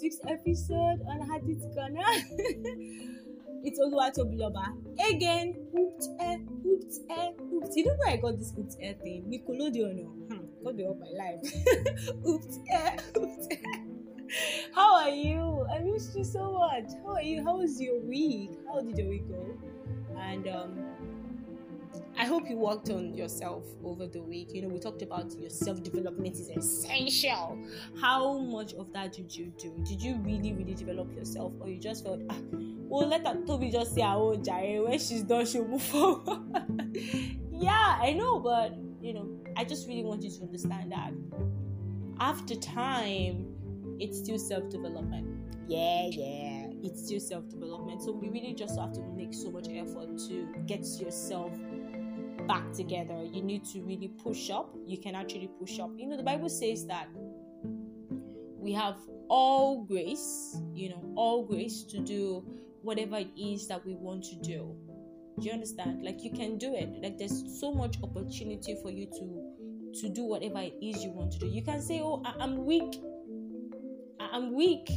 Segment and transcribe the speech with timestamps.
[0.00, 2.02] week's episode on Hadith Corner.
[3.64, 4.64] it's Oluwatobiloba.
[5.10, 7.72] Again, hooped air, hooped air, hooped.
[7.76, 9.24] You know where I got this hooped air thing?
[9.28, 10.04] Nickelodeon.
[10.28, 11.42] Hmm, got the up my life.
[12.24, 13.84] hooped air, hooped air.
[14.74, 15.66] How are you?
[15.70, 16.90] I miss you so much.
[17.04, 17.44] How are you?
[17.44, 18.50] How was your week?
[18.66, 19.46] How did your week go?
[20.18, 20.78] And um
[22.22, 24.50] I hope you worked on yourself over the week.
[24.54, 27.58] You know, we talked about your self development is essential.
[28.00, 29.74] How much of that did you do?
[29.82, 33.72] Did you really, really develop yourself, or you just felt, ah, well, let that Toby
[33.72, 36.44] just say, oh, Jai, when she's done, she'll move forward.
[37.50, 41.12] yeah, I know, but you know, I just really want you to understand that
[42.20, 43.52] after time,
[43.98, 45.26] it's still self development.
[45.66, 48.00] Yeah, yeah, it's still self development.
[48.02, 51.52] So we really just have to make so much effort to get yourself
[52.46, 52.76] back mm.
[52.76, 53.22] together.
[53.24, 54.74] You need to really push up.
[54.86, 55.90] You can actually push up.
[55.96, 57.08] You know, the Bible says that
[58.58, 58.96] we have
[59.28, 62.44] all grace, you know, all grace to do
[62.82, 64.74] whatever it is that we want to do.
[65.40, 66.04] Do you understand?
[66.04, 66.90] Like you can do it.
[67.02, 71.32] Like there's so much opportunity for you to to do whatever it is you want
[71.32, 71.46] to do.
[71.46, 73.00] You can say, "Oh, I- am weak.
[74.20, 74.90] I- I'm weak.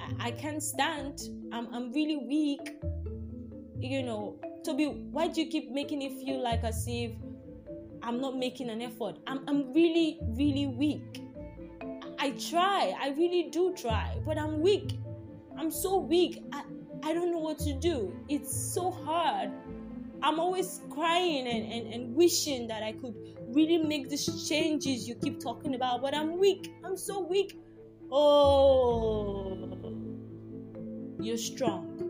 [0.00, 1.20] I-, I can't stand.
[1.52, 2.76] I'm I'm really weak."
[3.78, 7.12] You know, Toby, why do you keep making it feel like as if
[8.02, 9.16] I'm not making an effort?
[9.28, 11.22] I'm, I'm really, really weak.
[12.18, 14.98] I try, I really do try, but I'm weak.
[15.56, 16.42] I'm so weak.
[16.52, 16.64] I,
[17.04, 18.12] I don't know what to do.
[18.28, 19.52] It's so hard.
[20.20, 23.14] I'm always crying and, and, and wishing that I could
[23.50, 26.74] really make these changes you keep talking about, but I'm weak.
[26.84, 27.56] I'm so weak.
[28.10, 29.68] Oh,
[31.20, 32.05] you're strong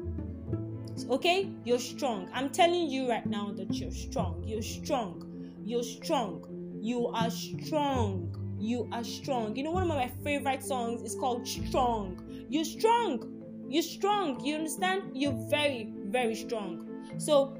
[1.05, 1.51] okay?
[1.65, 2.29] You're strong.
[2.33, 4.43] I'm telling you right now that you're strong.
[4.47, 5.23] You're strong.
[5.65, 6.45] You're strong.
[6.81, 8.57] You are strong.
[8.59, 9.57] You are strong.
[9.57, 12.23] You know, one of my favorite songs is called Strong.
[12.49, 13.43] You're strong.
[13.69, 14.43] You're strong.
[14.45, 15.11] You understand?
[15.13, 16.89] You're very, very strong.
[17.19, 17.57] So,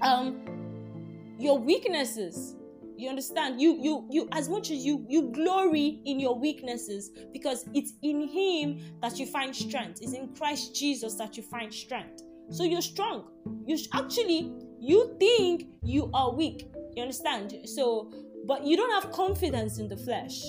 [0.00, 0.40] um,
[1.38, 2.56] your weaknesses
[2.98, 7.64] you understand you you you as much as you you glory in your weaknesses because
[7.72, 12.24] it's in him that you find strength it's in christ jesus that you find strength
[12.50, 13.24] so you're strong.
[13.66, 16.68] You sh- actually you think you are weak.
[16.94, 17.54] You understand?
[17.64, 18.12] So,
[18.46, 20.42] but you don't have confidence in the flesh.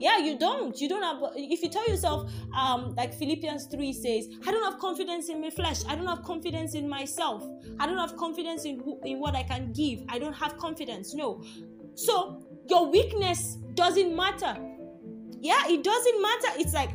[0.00, 0.80] Yeah, you don't.
[0.80, 1.18] You don't have.
[1.34, 5.50] If you tell yourself, um, like Philippians three says, I don't have confidence in my
[5.50, 5.84] flesh.
[5.88, 7.42] I don't have confidence in myself.
[7.80, 10.02] I don't have confidence in who, in what I can give.
[10.08, 11.14] I don't have confidence.
[11.14, 11.42] No.
[11.94, 14.56] So your weakness doesn't matter.
[15.40, 16.48] Yeah, it doesn't matter.
[16.58, 16.90] It's like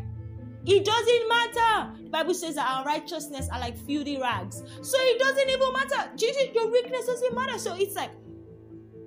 [0.66, 2.03] it doesn't matter.
[2.14, 4.62] Bible says that our righteousness are like filthy rags.
[4.82, 6.12] So it doesn't even matter.
[6.16, 7.58] Jesus, your weakness doesn't matter.
[7.58, 8.12] So it's like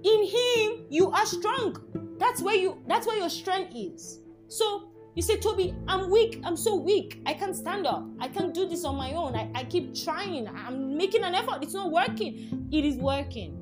[0.02, 1.76] in him you are strong.
[2.18, 4.18] That's where you that's where your strength is.
[4.48, 6.42] So you say, Toby, I'm weak.
[6.44, 7.22] I'm so weak.
[7.24, 8.04] I can't stand up.
[8.20, 9.34] I can't do this on my own.
[9.34, 10.46] I, I keep trying.
[10.48, 11.62] I'm making an effort.
[11.62, 12.68] It's not working.
[12.70, 13.56] It is working.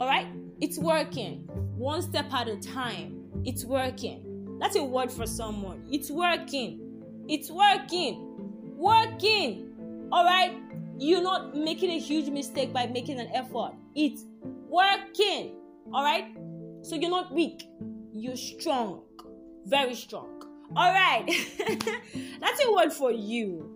[0.00, 0.26] All right?
[0.60, 1.44] It's working.
[1.76, 3.22] One step at a time.
[3.44, 4.58] It's working.
[4.58, 5.86] That's a word for someone.
[5.92, 6.83] It's working.
[7.28, 8.76] It's working.
[8.76, 10.08] Working.
[10.12, 10.56] All right?
[10.98, 13.72] You're not making a huge mistake by making an effort.
[13.94, 14.24] It's
[14.68, 15.56] working.
[15.92, 16.36] All right?
[16.82, 17.64] So you're not weak.
[18.12, 19.02] You're strong.
[19.66, 20.42] Very strong.
[20.76, 21.24] All right.
[22.40, 23.70] That's a word for you.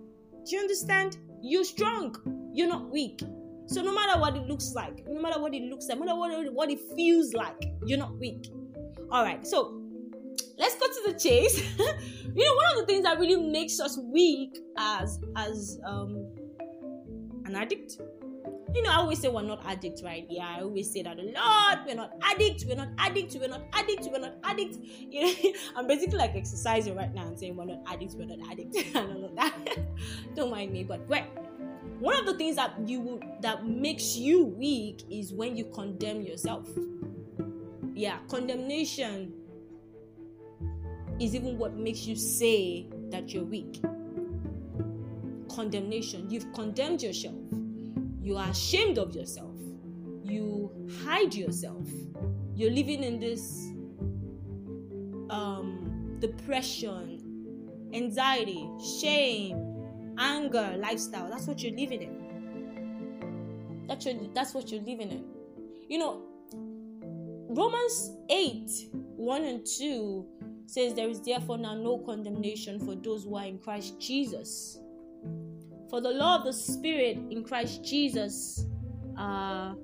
[0.44, 1.18] Do you understand?
[1.42, 2.16] You're strong.
[2.52, 3.20] You're not weak.
[3.66, 6.16] So no matter what it looks like, no matter what it looks like, no matter
[6.16, 8.50] what, what it feels like, you're not weak.
[9.10, 9.46] All right.
[9.46, 9.80] So
[10.58, 11.62] let's go to the chase.
[11.78, 16.26] you know, one of the things that really makes us weak as as um
[17.44, 17.98] an addict.
[18.74, 20.26] You know, I always say we're not addicts, right?
[20.28, 21.86] Yeah, I always say that a lot.
[21.86, 22.66] We're not addicts.
[22.66, 23.34] We're not addicts.
[23.34, 24.08] We're not addicts.
[24.08, 24.76] We're not addicts.
[25.10, 28.14] You know, I'm basically like exercising right now and saying we're not addicts.
[28.14, 29.54] We're not addicts, and all of that.
[30.34, 31.24] Don't mind me, but wait.
[31.98, 36.68] One of the things that you that makes you weak is when you condemn yourself.
[37.94, 39.32] Yeah, condemnation
[41.20, 43.80] is even what makes you say that you're weak.
[45.48, 46.30] Condemnation.
[46.30, 47.34] You've condemned yourself.
[48.20, 49.56] You are ashamed of yourself.
[50.22, 50.70] You
[51.04, 51.88] hide yourself.
[52.54, 53.68] You're living in this
[55.30, 57.20] um, depression,
[57.92, 58.68] anxiety,
[59.00, 61.30] shame, anger lifestyle.
[61.30, 63.86] That's what you're living in.
[63.88, 65.24] That's, your, that's what you're living in.
[65.88, 66.22] You know,
[67.50, 70.26] Romans 8 1 and 2
[70.70, 74.78] says, There is therefore now no condemnation for those who are in Christ Jesus.
[75.90, 78.66] For the law of the Spirit in Christ Jesus
[79.18, 79.74] uh,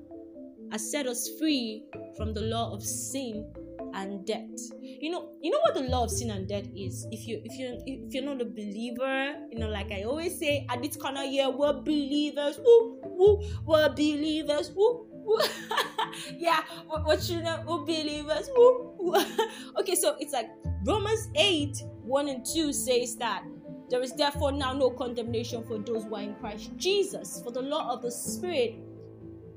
[0.71, 1.85] has set us free
[2.17, 3.51] from the law of sin
[3.95, 4.51] and death.
[4.81, 7.59] You know you know what the law of sin and death is if you if
[7.59, 11.23] you if you're not a believer you know like i always say at this corner
[11.23, 15.07] here we're believers woo, woo, we're believers woo,
[16.37, 16.61] yeah
[17.07, 19.25] we're, children we're believers woo, woo.
[19.79, 20.51] okay so it's like
[20.85, 23.45] romans 8 1 and 2 says that
[23.91, 27.63] there is therefore now no condemnation for those who are in christ jesus for the
[27.63, 28.77] law of the spirit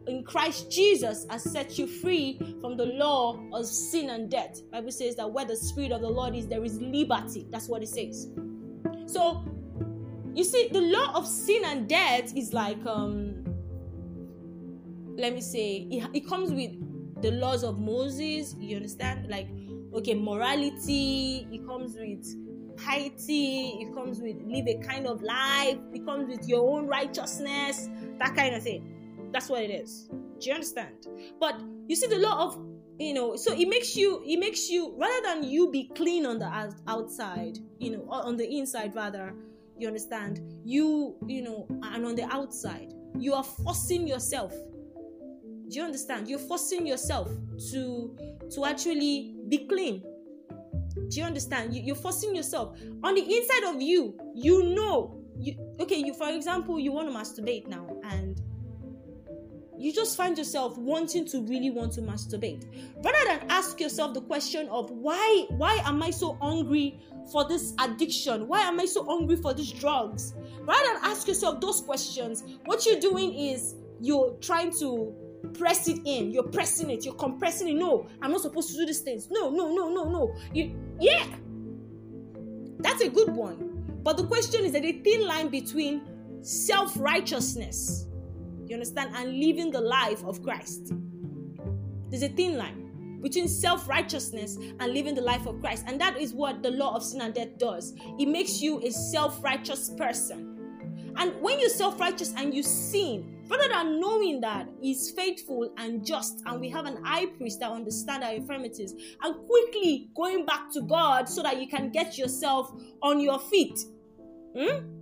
[0.07, 4.61] in Christ Jesus has set you free from the law of sin and death.
[4.71, 7.45] Bible says that where the spirit of the Lord is, there is liberty.
[7.51, 8.29] That's what it says.
[9.05, 9.43] So
[10.33, 13.43] you see, the law of sin and death is like um
[15.17, 16.71] let me say it, it comes with
[17.21, 19.27] the laws of Moses, you understand?
[19.29, 19.47] Like
[19.93, 22.25] okay, morality, it comes with
[22.77, 27.89] piety, it comes with live a kind of life, it comes with your own righteousness,
[28.19, 29.29] that kind of thing.
[29.31, 30.07] That's what it is.
[30.39, 31.07] Do you understand?
[31.39, 32.63] But you see, the law of
[32.99, 36.39] you know, so it makes you it makes you rather than you be clean on
[36.39, 39.33] the outside, you know, on the inside rather.
[39.79, 40.41] You understand?
[40.63, 44.53] You you know, and on the outside, you are forcing yourself.
[45.69, 46.29] Do you understand?
[46.29, 47.29] You're forcing yourself
[47.71, 48.15] to
[48.53, 50.03] to actually be clean.
[51.09, 51.73] Do you understand?
[51.73, 54.17] You, you're forcing yourself on the inside of you.
[54.33, 55.97] You know, you okay.
[55.97, 58.41] You for example, you want to masturbate now, and
[59.77, 62.65] you just find yourself wanting to really want to masturbate
[63.03, 66.99] rather than ask yourself the question of why why am i so hungry
[67.31, 71.61] for this addiction why am i so hungry for these drugs rather than ask yourself
[71.61, 75.13] those questions what you're doing is you're trying to
[75.53, 78.85] press it in you're pressing it you're compressing it no i'm not supposed to do
[78.85, 81.25] these things no no no no no you yeah
[82.79, 86.01] that's a good one but the question is that a thin line between
[86.43, 88.07] self-righteousness
[88.69, 89.15] you understand?
[89.15, 90.93] And living the life of Christ.
[92.09, 95.85] There's a thin line between self righteousness and living the life of Christ.
[95.87, 97.93] And that is what the law of sin and death does.
[98.19, 101.13] It makes you a self righteous person.
[101.15, 106.05] And when you're self righteous and you sin, rather than knowing that He's faithful and
[106.05, 110.71] just, and we have an high priest that understands our infirmities, and quickly going back
[110.73, 112.71] to God so that you can get yourself
[113.01, 113.79] on your feet.
[114.57, 114.97] Hmm?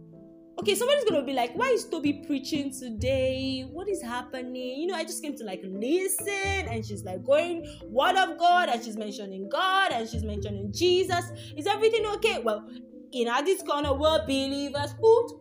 [0.59, 3.67] okay, somebody's gonna be like, why is Toby preaching today?
[3.71, 4.79] What is happening?
[4.79, 8.69] You know, I just came to like listen, and she's like going word of God,
[8.69, 11.31] and she's mentioning God, and she's mentioning Jesus.
[11.57, 12.39] Is everything okay?
[12.39, 12.67] Well,
[13.11, 14.95] in our this corner, we're believers.
[15.01, 15.31] Hoot,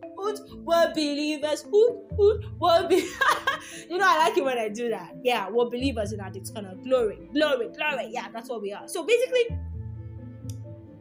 [0.56, 1.62] we're believers.
[1.62, 3.09] Hoot, hoot, we're be-
[3.88, 5.17] You know, I like it when I do that.
[5.23, 6.75] Yeah, we're believers in this corner.
[6.82, 8.09] Glory, glory, glory.
[8.11, 8.87] Yeah, that's what we are.
[8.88, 9.59] So basically,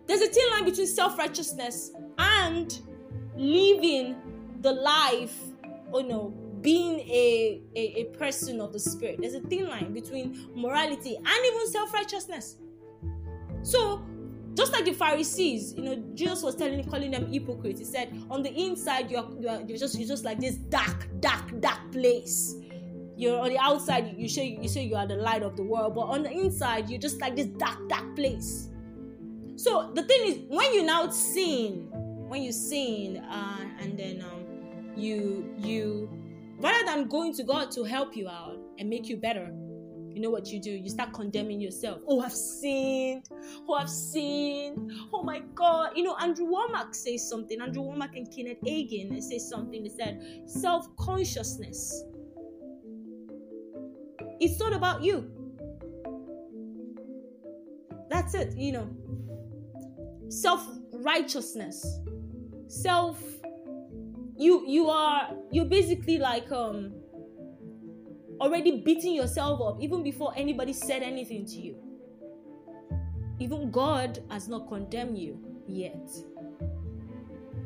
[0.07, 2.79] there's a thin line between self-righteousness and
[3.35, 4.15] living
[4.61, 5.37] the life,
[5.91, 6.29] oh you know,
[6.61, 9.19] being a, a, a person of the spirit.
[9.19, 12.57] There's a thin line between morality and even self righteousness.
[13.61, 14.03] So,
[14.55, 17.79] just like the Pharisees, you know, Jesus was telling, calling them hypocrites.
[17.79, 21.59] He said, on the inside, you're, you're, you're just you're just like this dark, dark,
[21.59, 22.55] dark place.
[23.15, 25.95] You're on the outside, you say you say you are the light of the world,
[25.95, 28.69] but on the inside, you're just like this dark, dark place.
[29.55, 31.88] So the thing is, when you now sin,
[32.27, 36.09] when you sin uh, and then um, you you
[36.59, 39.53] rather than going to God to help you out and make you better,
[40.13, 40.71] you know what you do?
[40.71, 42.01] You start condemning yourself.
[42.08, 43.27] Oh, I've sinned.
[43.67, 44.91] Oh, I've sinned.
[45.13, 45.91] Oh my God.
[45.96, 47.62] You know, Andrew Wommack says something.
[47.62, 49.84] Andrew Wommack and Kenneth Hagin say something.
[49.84, 52.03] They said self consciousness.
[54.39, 55.29] It's not about you.
[58.10, 58.55] That's it.
[58.55, 58.89] You know,
[60.29, 62.00] self righteousness
[62.74, 63.22] self
[64.36, 66.91] you you are you're basically like um
[68.39, 71.75] already beating yourself up even before anybody said anything to you.
[73.39, 75.37] Even god has not condemned you
[75.67, 76.09] yet.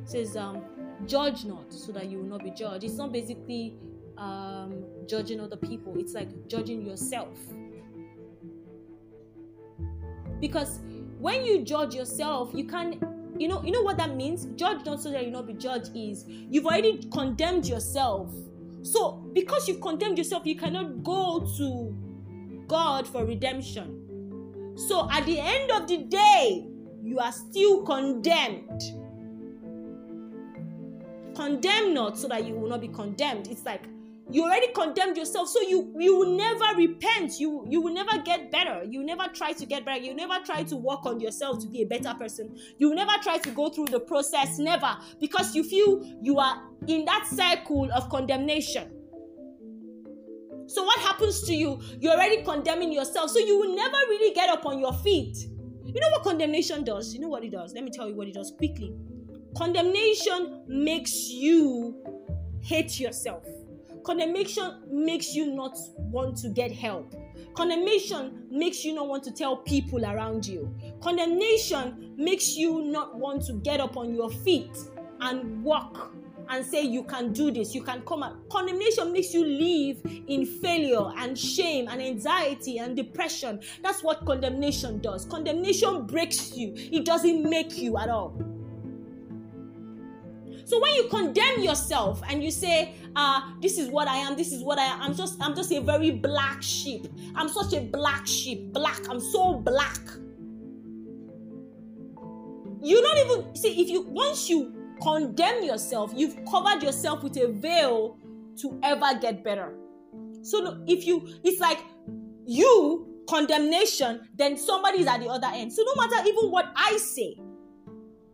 [0.03, 0.63] It says um
[1.05, 2.83] judge not so that you will not be judged.
[2.83, 3.75] It's not basically
[4.17, 5.93] um judging other people.
[5.97, 7.37] It's like judging yourself.
[10.39, 10.79] Because
[11.19, 13.01] when you judge yourself you can't
[13.37, 14.45] you know you know what that means?
[14.55, 18.31] Judge not so that you not be judged is you've already condemned yourself
[18.87, 21.95] so because you've condemned yourself you cannot go to
[22.67, 24.73] god for redemption.
[24.87, 26.67] So at the end of the day
[27.03, 28.81] you are still condemned.
[31.35, 33.47] Condemn not so that you will not be condemned.
[33.47, 33.83] It's like
[34.29, 38.51] you already condemned yourself so you you will never repent you you will never get
[38.51, 41.67] better you never try to get better you never try to work on yourself to
[41.67, 45.63] be a better person you never try to go through the process never because you
[45.63, 48.91] feel you are in that circle of condemnation
[50.67, 54.49] so what happens to you you're already condemning yourself so you will never really get
[54.49, 55.37] up on your feet
[55.87, 57.13] You know what condemnation does?
[57.13, 57.73] You know what it does?
[57.73, 58.93] Let me tell you what it does quickly.
[59.57, 62.03] Condemnation makes you
[62.61, 63.45] hate yourself.
[64.07, 67.13] Condemnation makes you not want to get help.
[67.55, 70.73] Condemnation makes you not want to tell people around you.
[71.01, 74.71] Condemnation makes you not want to get up on your feet
[75.19, 76.13] and walk
[76.47, 78.47] and say you can do this, you can come out.
[78.47, 79.99] Condemnation makes you live
[80.29, 83.59] in failure and shame and anxiety and depression.
[83.83, 85.25] That's what condemnation does.
[85.25, 88.41] Condemnation breaks you, it doesn't make you at all.
[90.67, 94.51] So when you condemn yourself and you say, uh, this is what I am, this
[94.51, 97.07] is what I am, I'm just I'm just a very black sheep.
[97.35, 98.73] I'm such a black sheep.
[98.73, 98.99] Black.
[99.09, 100.01] I'm so black.
[102.81, 107.47] You don't even see if you once you condemn yourself, you've covered yourself with a
[107.47, 108.17] veil
[108.57, 109.73] to ever get better.
[110.41, 111.79] So if you, it's like
[112.45, 115.71] you condemnation, then somebody's at the other end.
[115.71, 117.37] So no matter even what I say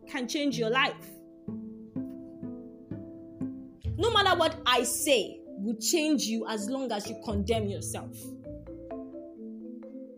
[0.08, 1.13] can change your life.
[4.04, 8.14] No matter what I say will change you as long as you condemn yourself.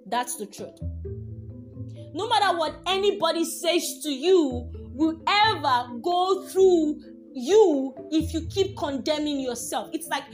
[0.06, 0.76] That's the truth.
[2.12, 7.00] No matter what anybody says to you will ever go through
[7.32, 9.90] you if you keep condemning yourself.
[9.92, 10.24] It's like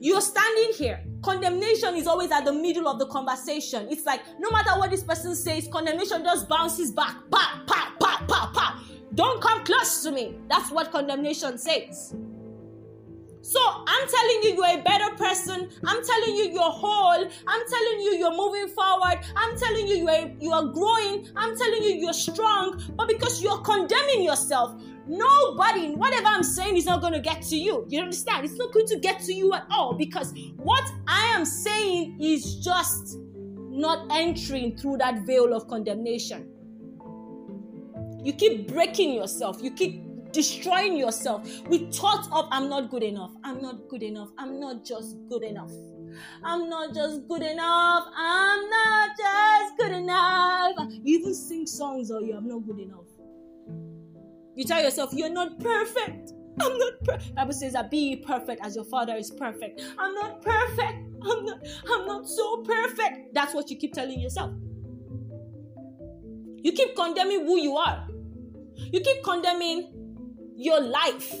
[0.00, 1.02] you're standing here.
[1.22, 3.88] Condemnation is always at the middle of the conversation.
[3.90, 7.16] It's like no matter what this person says, condemnation just bounces back.
[7.28, 8.84] Pa, pa, pa, pa, pa.
[9.16, 10.36] Don't come close to me.
[10.48, 12.14] That's what condemnation says.
[13.48, 15.70] So I'm telling you, you're a better person.
[15.86, 17.26] I'm telling you, you're whole.
[17.46, 19.20] I'm telling you, you're moving forward.
[19.34, 21.28] I'm telling you, you are, you are growing.
[21.34, 22.78] I'm telling you, you're strong.
[22.94, 27.56] But because you're condemning yourself, nobody, whatever I'm saying, is not going to get to
[27.56, 27.86] you.
[27.88, 28.44] You understand?
[28.44, 32.56] It's not going to get to you at all because what I am saying is
[32.56, 33.16] just
[33.70, 36.50] not entering through that veil of condemnation.
[38.22, 39.62] You keep breaking yourself.
[39.62, 40.07] You keep
[40.38, 43.32] destroying yourself with thoughts of I'm not good enough.
[43.42, 44.28] I'm not good enough.
[44.38, 45.72] I'm not just good enough.
[46.44, 48.04] I'm not just good enough.
[48.16, 50.76] I'm not just good enough.
[51.02, 53.06] You even sing songs or you I'm not good enough.
[54.54, 56.30] You tell yourself you're not perfect.
[56.60, 57.34] I'm not perfect.
[57.34, 59.82] Bible says that be perfect as your father is perfect.
[59.98, 60.98] I'm not perfect.
[61.20, 63.34] I'm not, I'm not so perfect.
[63.34, 64.52] That's what you keep telling yourself.
[66.62, 68.06] You keep condemning who you are.
[68.76, 69.97] You keep condemning
[70.58, 71.34] your life.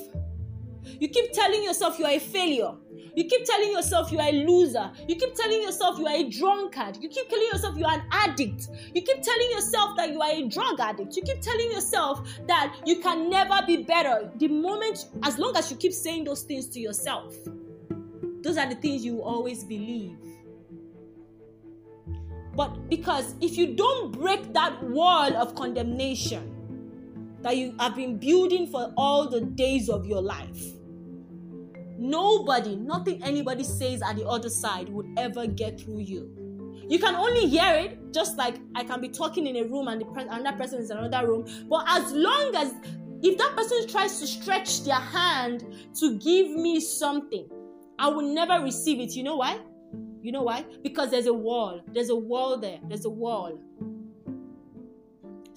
[1.00, 2.72] You keep telling yourself you are a failure.
[3.14, 4.92] You keep telling yourself you are a loser.
[5.08, 6.98] You keep telling yourself you are a drunkard.
[7.00, 8.68] You keep telling yourself you are an addict.
[8.94, 11.16] You keep telling yourself that you are a drug addict.
[11.16, 14.30] You keep telling yourself that you can never be better.
[14.36, 17.34] The moment, as long as you keep saying those things to yourself,
[18.42, 20.16] those are the things you always believe.
[22.54, 26.57] But because if you don't break that wall of condemnation,
[27.42, 30.62] that you have been building for all the days of your life.
[31.98, 36.32] Nobody, nothing anybody says at the other side would ever get through you.
[36.88, 40.00] You can only hear it, just like I can be talking in a room and
[40.00, 41.46] the pre- that person is in another room.
[41.68, 42.72] But as long as
[43.22, 45.64] if that person tries to stretch their hand
[45.98, 47.48] to give me something,
[47.98, 49.14] I will never receive it.
[49.16, 49.58] You know why?
[50.22, 50.64] You know why?
[50.82, 51.82] Because there's a wall.
[51.92, 52.78] There's a wall there.
[52.88, 53.58] There's a wall.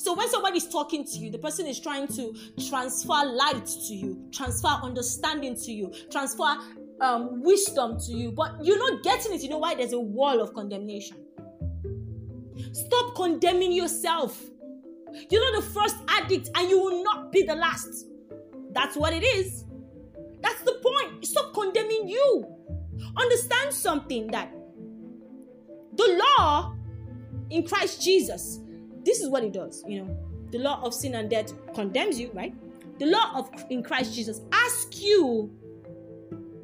[0.01, 2.35] So when somebody's talking to you, the person is trying to
[2.67, 6.57] transfer light to you, transfer understanding to you, transfer
[7.01, 9.43] um, wisdom to you, but you're not getting it.
[9.43, 9.75] You know why?
[9.75, 11.17] There's a wall of condemnation.
[12.73, 14.43] Stop condemning yourself.
[15.29, 18.07] You're not the first addict, and you will not be the last.
[18.71, 19.65] That's what it is.
[20.41, 21.27] That's the point.
[21.27, 22.47] Stop condemning you.
[23.17, 24.51] Understand something that
[25.95, 26.75] the law
[27.51, 28.60] in Christ Jesus
[29.11, 29.83] this is what it does.
[29.85, 30.17] You know,
[30.51, 32.55] the law of sin and death condemns you, right?
[32.97, 35.51] The law of in Christ Jesus asks you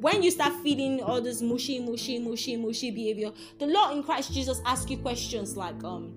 [0.00, 3.32] when you start feeling all this mushy, mushy, mushy, mushy behavior.
[3.58, 6.14] The law in Christ Jesus asks you questions like, um,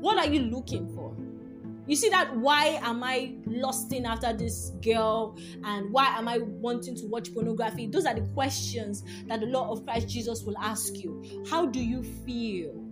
[0.00, 1.16] what are you looking for?
[1.86, 6.96] You see that why am I lusting after this girl and why am I wanting
[6.96, 7.86] to watch pornography?
[7.86, 11.44] Those are the questions that the law of Christ Jesus will ask you.
[11.48, 12.83] How do you feel?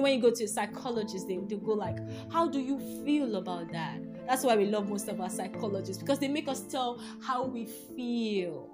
[0.00, 1.98] When you go to a psychologist, they, they go like,
[2.30, 3.98] How do you feel about that?
[4.26, 7.66] That's why we love most of our psychologists because they make us tell how we
[7.66, 8.70] feel.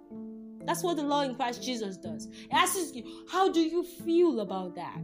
[0.65, 2.27] That's what the law in Christ Jesus does.
[2.27, 4.99] It asks you, How do you feel about that?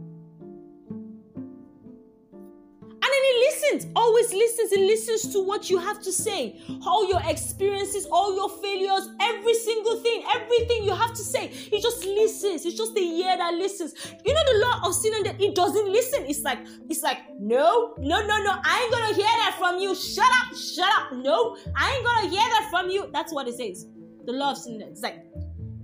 [3.27, 4.71] It listens, always listens.
[4.71, 9.53] He listens to what you have to say, all your experiences, all your failures, every
[9.55, 11.47] single thing, everything you have to say.
[11.47, 12.65] He just listens.
[12.65, 13.95] It's just the ear that listens.
[14.23, 16.25] You know the law of sin and that it doesn't listen.
[16.27, 18.53] It's like it's like no, no, no, no.
[18.63, 19.95] I ain't gonna hear that from you.
[19.95, 21.13] Shut up, shut up.
[21.13, 23.09] No, I ain't gonna hear that from you.
[23.11, 23.87] That's what it says.
[24.25, 24.81] The law of sin.
[24.81, 25.25] It's like,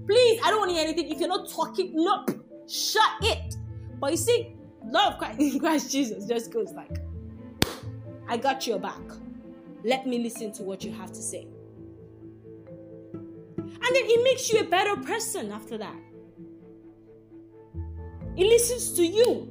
[0.06, 1.12] please, I don't want to hear anything.
[1.12, 2.24] If you're not talking, no,
[2.68, 3.56] shut it.
[4.00, 4.56] But you see,
[4.86, 6.92] love Christ, Christ Jesus just goes like,
[8.32, 9.02] I got your back.
[9.84, 11.46] Let me listen to what you have to say.
[13.58, 15.98] And then it makes you a better person after that.
[18.38, 19.50] It listens to you.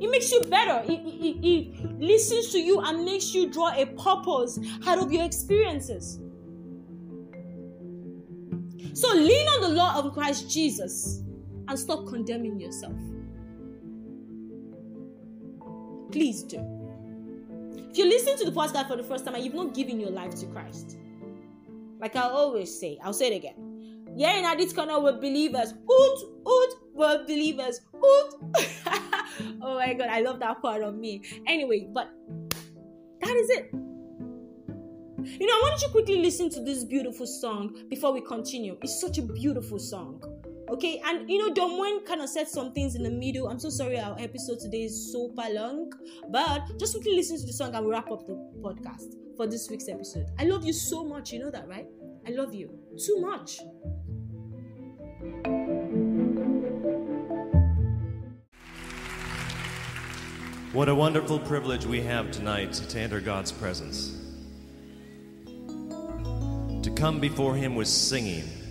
[0.00, 0.84] It makes you better.
[0.84, 5.24] It, it, it, listens to you and makes you draw a purpose out of your
[5.24, 6.20] experiences.
[8.94, 11.24] So lean on the law of Christ Jesus
[11.66, 12.94] and stop condemning yourself.
[16.12, 16.81] Please do.
[17.92, 20.08] If you listen to the podcast for the first time and you've not given your
[20.08, 20.96] life to Christ,
[22.00, 24.06] like I always say, I'll say it again.
[24.16, 25.74] Yeah, in this corner we're believers.
[25.74, 26.18] Oot,
[26.48, 27.82] oot, we're believers.
[27.94, 28.34] Oot.
[29.60, 31.22] oh my god, I love that part of me.
[31.46, 32.08] Anyway, but
[33.20, 33.68] that is it.
[33.74, 38.78] You know, I wanted to quickly listen to this beautiful song before we continue.
[38.80, 40.22] It's such a beautiful song.
[40.72, 43.46] Okay, and you know, Don Moen kind of said some things in the middle.
[43.46, 45.92] I'm so sorry our episode today is super long,
[46.30, 49.68] but just quickly listen to the song and we'll wrap up the podcast for this
[49.68, 50.28] week's episode.
[50.38, 51.86] I love you so much, you know that, right?
[52.26, 52.70] I love you
[53.06, 53.58] too much.
[60.72, 64.18] What a wonderful privilege we have tonight to enter God's presence.
[65.46, 68.61] To come before Him with singing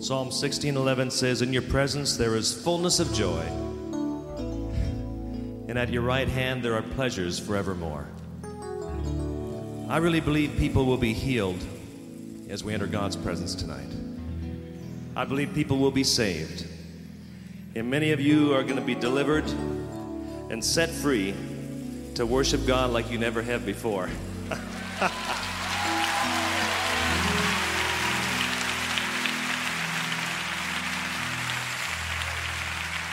[0.00, 3.42] Psalm 16:11 says, "In your presence there is fullness of joy,
[5.66, 8.06] and at your right hand there are pleasures forevermore."
[9.88, 11.58] I really believe people will be healed
[12.48, 13.90] as we enter God's presence tonight.
[15.16, 16.64] I believe people will be saved.
[17.74, 19.50] And many of you are going to be delivered
[20.48, 21.34] and set free
[22.14, 24.08] to worship God like you never have before.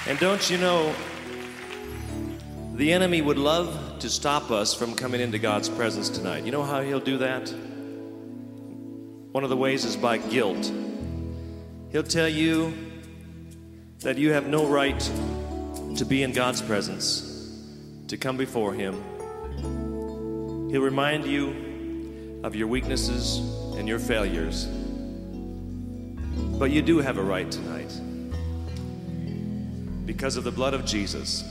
[0.07, 0.93] And don't you know,
[2.75, 6.45] the enemy would love to stop us from coming into God's presence tonight.
[6.45, 7.49] You know how he'll do that?
[9.31, 10.71] One of the ways is by guilt.
[11.91, 12.71] He'll tell you
[14.01, 14.99] that you have no right
[15.95, 17.59] to be in God's presence,
[18.07, 19.01] to come before Him.
[20.69, 23.39] He'll remind you of your weaknesses
[23.75, 24.65] and your failures.
[26.59, 27.91] But you do have a right tonight
[30.05, 31.43] because of the blood of Jesus.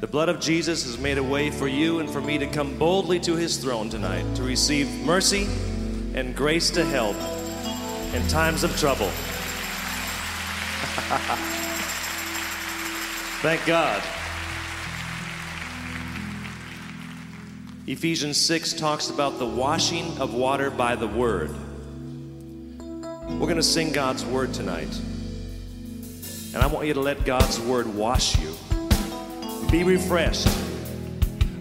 [0.00, 2.78] The blood of Jesus has made a way for you and for me to come
[2.78, 5.46] boldly to his throne tonight to receive mercy
[6.14, 7.16] and grace to help
[8.14, 9.10] in times of trouble.
[13.42, 14.02] Thank God.
[17.86, 21.50] Ephesians 6 talks about the washing of water by the word.
[22.78, 24.98] We're going to sing God's word tonight.
[26.52, 28.52] And I want you to let God's word wash you.
[29.70, 30.48] Be refreshed.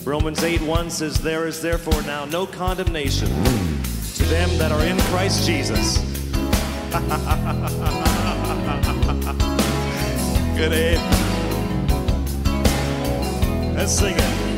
[0.04, 4.98] Romans 8 1 says, There is therefore now no condemnation to them that are in
[5.12, 6.00] Christ Jesus.
[10.58, 11.00] Good aid.
[13.76, 14.49] Let's sing it.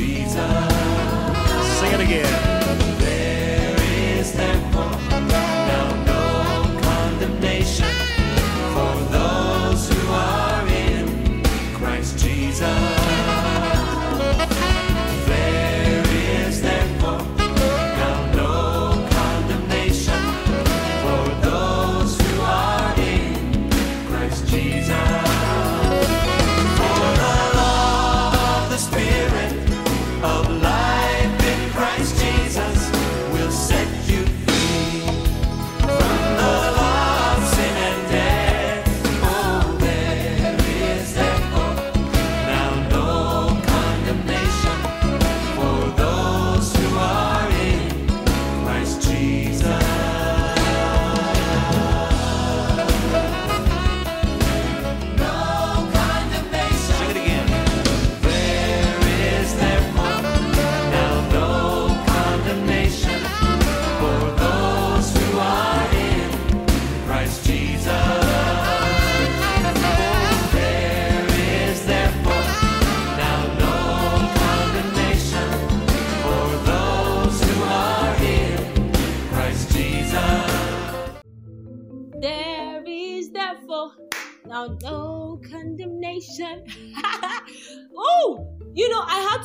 [0.00, 0.34] Jesus.
[1.78, 2.49] Sing it again.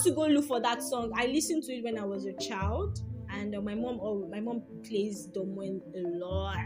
[0.05, 1.11] To go look for that song.
[1.15, 2.99] I listened to it when I was a child,
[3.31, 6.57] and uh, my mom, oh, my mom plays Don Moen a lot.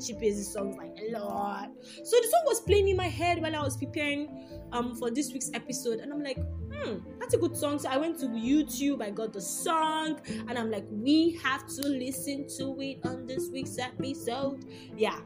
[0.00, 1.68] She plays the songs like a lot.
[1.82, 5.34] So the song was playing in my head while I was preparing um for this
[5.34, 6.38] week's episode, and I'm like,
[6.72, 7.78] hmm, that's a good song.
[7.78, 11.86] So I went to YouTube, I got the song, and I'm like, we have to
[11.86, 14.64] listen to it on this week's episode.
[14.96, 15.20] Yeah,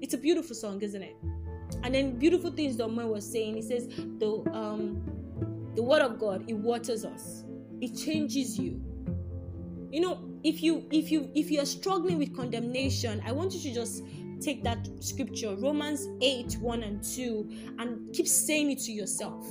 [0.00, 1.14] it's a beautiful song, isn't it?
[1.84, 3.54] And then beautiful things Don Moen was saying.
[3.54, 5.02] He says the um
[5.74, 7.44] the word of God it waters us,
[7.80, 8.80] it changes you.
[9.90, 13.74] You know, if you if you if you're struggling with condemnation, I want you to
[13.74, 14.02] just
[14.40, 19.46] take that scripture, Romans 8, 1 and 2, and keep saying it to yourself.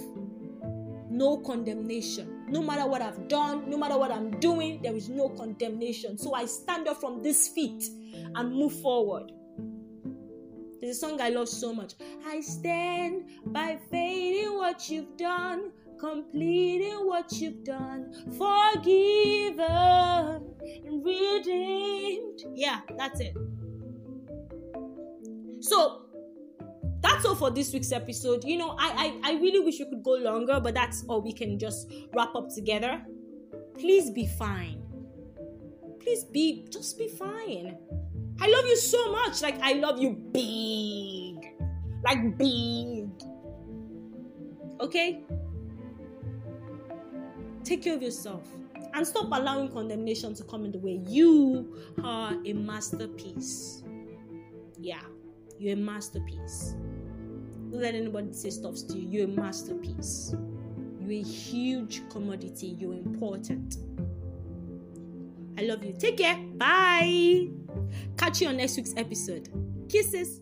[1.10, 2.46] No condemnation.
[2.50, 6.18] No matter what I've done, no matter what I'm doing, there is no condemnation.
[6.18, 7.84] So I stand up from this feet
[8.36, 9.32] and move forward.
[10.82, 11.94] There's a song I love so much.
[12.28, 15.72] I stand by faith in what you've done,
[16.04, 19.64] completing what you've done, forgiven
[20.86, 22.40] and redeemed.
[22.54, 23.34] Yeah, that's it.
[25.62, 26.02] So
[27.02, 28.44] that's all for this week's episode.
[28.44, 31.32] You know, I, I I really wish we could go longer, but that's all we
[31.32, 33.02] can just wrap up together.
[33.80, 34.84] Please be fine.
[36.02, 37.78] Please be just be fine.
[38.42, 39.42] I love you so much.
[39.42, 41.56] Like I love you big.
[42.04, 43.08] Like big.
[44.82, 45.24] Okay?
[47.64, 48.48] Take care of yourself
[48.94, 51.02] and stop allowing condemnation to come in the way.
[51.08, 53.84] You are a masterpiece.
[54.80, 55.02] Yeah,
[55.58, 56.76] you're a masterpiece.
[57.72, 59.08] Don't let anybody say stuff to you.
[59.10, 60.36] You're a masterpiece.
[61.00, 62.76] You're a huge commodity.
[62.78, 63.78] You're important.
[65.58, 65.94] I love you.
[65.98, 66.38] Take care.
[66.38, 67.50] Bye.
[68.18, 69.50] Catch you on next week's episode.
[69.90, 70.42] Kisses.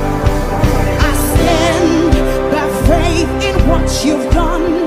[0.00, 2.12] I stand
[2.52, 4.79] by faith in what you've done.